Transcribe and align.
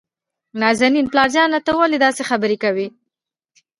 نازنين: 0.61 1.05
پلار 1.11 1.29
جانه 1.35 1.59
ته 1.65 1.71
ولې 1.79 1.97
داسې 2.05 2.21
خبرې 2.29 2.57
کوي؟ 2.63 2.87